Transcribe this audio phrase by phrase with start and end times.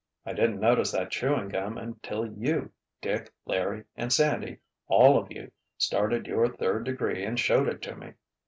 [0.25, 2.71] I didn't notice that chewing gum until you,
[3.03, 8.13] Dick, Larry and Sandy—all of you—started your third degree and showed it to me.